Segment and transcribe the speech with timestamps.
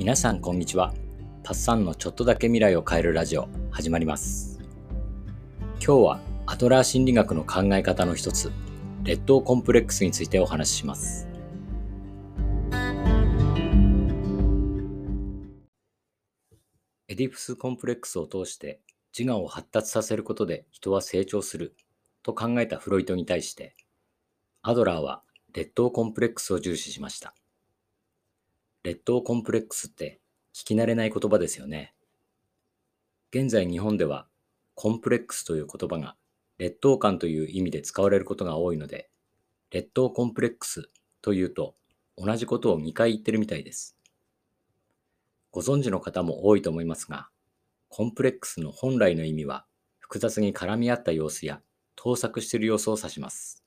[0.00, 0.94] 皆さんこんにちは。
[1.44, 4.58] パッサンのちょっとだけ未来を変えるラジオ始まります。
[5.72, 8.50] 今日はアドラー心理学の考え方の一つ
[9.02, 11.28] 劣等コンプレックスについてお話しします。
[17.08, 18.80] エディプスコンプレックスを通して
[19.14, 21.76] 自我を発達させることで人は成長する
[22.22, 23.76] と考えたフロイトに対して
[24.62, 25.20] アドラーは
[25.52, 27.34] 劣等コンプレックスを重視しました。
[28.82, 30.20] 劣等コンプレックスって
[30.54, 31.94] 聞き慣れない言葉ですよね。
[33.30, 34.26] 現在日本では
[34.74, 36.16] コンプレックスという言葉が
[36.56, 39.10] 劣等感という意味で使われることが多いので、
[39.70, 40.88] 劣等コンプレックス
[41.20, 41.74] というと
[42.16, 43.98] 同じことを2回言ってるみたいです。
[45.50, 47.28] ご存知の方も多いと思いますが、
[47.90, 49.66] コンプレックスの本来の意味は
[49.98, 51.60] 複雑に絡み合った様子や
[51.96, 53.62] 盗作している様子を指します。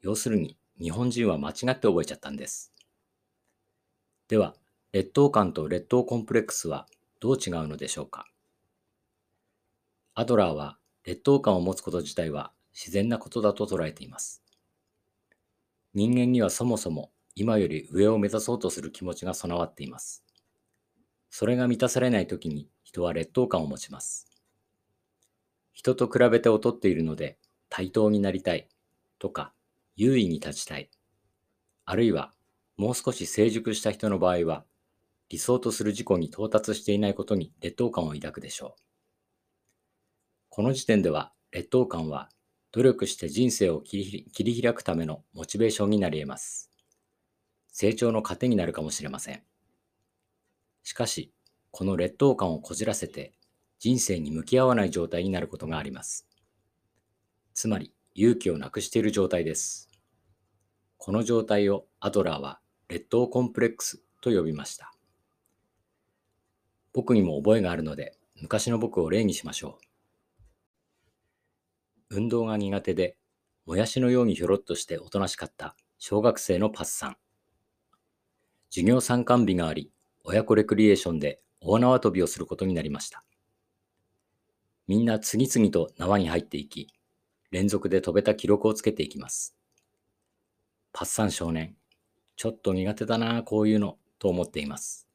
[0.00, 2.72] 要するに日本人は間違って覚えちゃったんです。
[4.30, 4.54] では、
[4.92, 6.86] 劣等感と劣等コンプレックスは
[7.18, 8.28] どう違うのでしょうか？
[10.14, 14.44] アドラーは劣等感を持つこと自体は自然なことだと捉えています。
[15.94, 20.22] 人間にはそもそも今より上を目指そうとする気持ちが備わっています。
[21.28, 24.28] それが満たされないときに人は劣等感を持ちます。
[25.72, 27.36] 人と比べて劣っているので
[27.68, 28.68] 対等になりたい
[29.18, 29.52] とか
[29.96, 30.88] 優位に立ちたい。
[31.84, 32.32] あるいは
[32.80, 34.64] もう少し成熟した人の場合は、
[35.28, 38.82] 理想とする事故に到達していないことに劣等感を抱くでしょう。
[40.48, 42.30] この時点では劣等感は
[42.72, 46.70] 努力して人生を切り開くためのモチベーションになり得ます。
[47.70, 49.42] 成長の糧になるかもしれません。
[50.82, 51.34] しかし、
[51.72, 53.34] この劣等感をこじらせて
[53.78, 56.26] 人生に向き合わない状態になることがあります。
[57.52, 59.90] つまり、勇気をなくしている状態です。
[60.96, 62.58] この状態をアドラーは
[62.90, 64.92] 劣等コンプレックスと呼びました。
[66.92, 69.78] 僕にも覚えがあるので、昔の僕を例にしましょ
[72.10, 72.16] う。
[72.16, 73.16] 運動が苦手で、
[73.64, 77.16] もやしのようにひょろっとしておとなしかった小学生のパッサン。
[78.70, 79.92] 授業参観日があり、
[80.24, 83.24] 親子レクリエーションで大縄跳びをすることになりました。
[84.88, 86.88] みんな次々と縄に入っていき、
[87.52, 89.56] 連続で飛べた記録をつけていきます。
[90.92, 91.76] パッサン少年、
[92.40, 95.06] ちょっと苦手だな、こういうの、と思っています。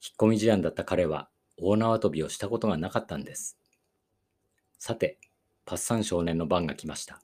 [0.00, 3.58] 引っ込み思案だった彼は大縄跳びをしたことがなかったんです。
[4.78, 5.18] さて、
[5.64, 7.20] パッサン少年の番が来ました。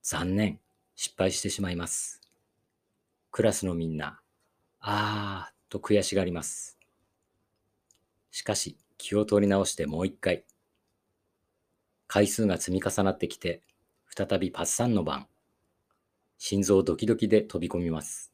[0.00, 0.60] 残念、
[0.94, 2.20] 失敗してしまいます。
[3.32, 4.20] クラスのみんな、
[4.78, 6.78] あーと悔しがります。
[8.30, 10.44] しかし、気を取り直してもう一回。
[12.06, 13.60] 回数が積み重なってきて、
[14.06, 15.26] 再びパッサンの番。
[16.42, 18.32] 心臓ドキドキで飛び込みます。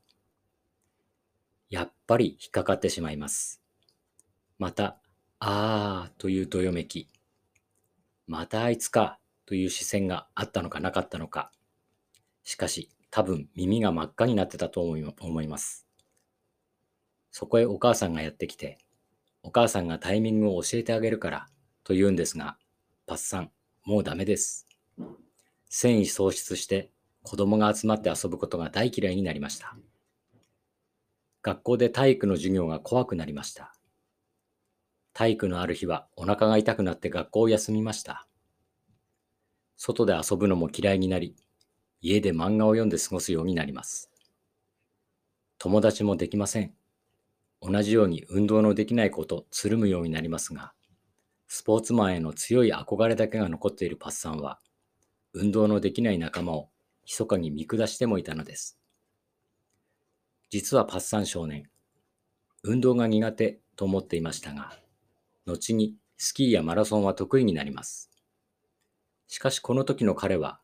[1.69, 3.61] やっぱり引っかかってしまいます。
[4.61, 5.01] また、
[5.41, 7.09] あーというどよめき。
[8.29, 11.51] またあいつかという視線があったのかなかったのか。
[12.45, 15.89] しかし、多分耳が真っ赤になってたと思います。
[17.33, 18.79] そこへお母さんがやってきて、
[19.43, 21.49] お母さんがタイミングを教えてあげるから
[21.83, 22.57] と言うんですが、
[23.05, 23.51] パッサン、
[23.85, 24.69] もうダメです。
[25.69, 26.93] 繊維喪失して
[27.27, 29.77] 子供が集まって遊ぶことが大嫌いになりました。
[31.43, 33.75] 学校で体育の授業が怖くなりました。
[35.13, 38.29] 体育のある日はお腹が痛くなって学校を休みました。
[39.77, 41.35] 外で遊ぶのも嫌いになり、
[42.01, 44.09] 家で漫画を読んで過ごすようになります。
[45.59, 46.75] 友達もできません。
[47.61, 50.75] 同じように運動のできない子とつるむようになりますが、
[51.49, 54.61] スポーツマンへの強い憧れだけが残っているパッサンは、
[55.33, 56.71] 運動のできない仲間を
[57.07, 58.79] 密かに見下してもいたのです。
[60.51, 61.71] 実はパッサン少年、
[62.65, 64.77] 運動が苦手と思っていましたが、
[65.47, 68.11] 後にスキーやマラソンは得意になります。
[69.29, 70.61] しかしこの時の彼は、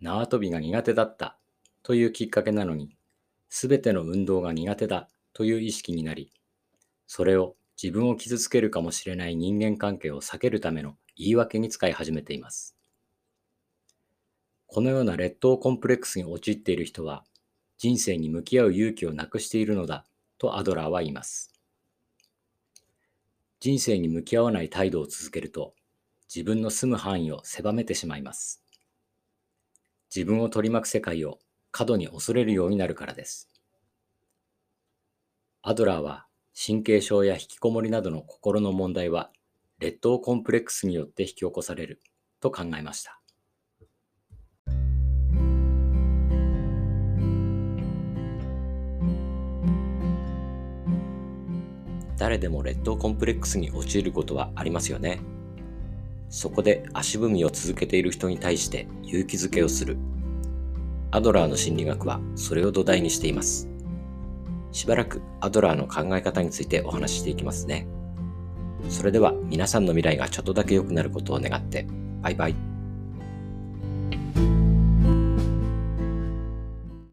[0.00, 1.38] 縄跳びが苦手だった
[1.82, 2.96] というきっかけなのに、
[3.48, 6.32] すべての運動が苦手だという意識になり、
[7.06, 12.75] それを自分を傷つけるかもしれない人間関係を避けるための言い訳に使い始めています。
[14.66, 17.24] このような劣等コンプレックスに陥っている人は、
[17.78, 20.04] 人生に向き合う勇気をなくしているのだ
[20.38, 21.52] とアドラーは言います。
[23.60, 25.74] 人生に向き合わない態度を続けると、
[26.34, 28.62] 自分の住む範囲を狭めてしまいます。
[30.14, 31.38] 自分を取り巻く世界を
[31.70, 33.50] 過度に恐れるようになるからです。
[35.62, 39.30] アドラーは神経症や引きこもりなどの心の問題は
[39.78, 42.00] 劣等コンプレックスによって引き起こされる
[42.40, 43.20] と考えました。
[52.16, 55.20] 誰でも劣等コンプレックスに陥ることはありますよね。
[56.28, 59.96] そこで足踏みを続けている人に対して勇気づけをする。
[61.10, 63.68] アドラーの心理学はそれを土台にしています。
[64.72, 67.86] しばらくアドラーの考え方についてお話ししていきますね。
[68.88, 71.86] それでは皆さんの未来がちょっとだけ良くなることを願って、
[72.22, 72.65] バイバイ。